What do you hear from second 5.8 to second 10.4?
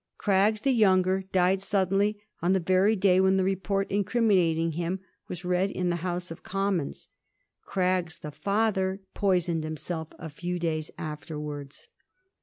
the House of Commons. Craggs the father poisoned himself a